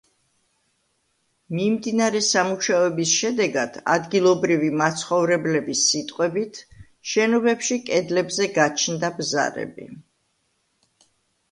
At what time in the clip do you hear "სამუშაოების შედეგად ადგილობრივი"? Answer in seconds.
2.27-4.71